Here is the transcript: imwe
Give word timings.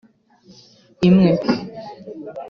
imwe 1.07 1.29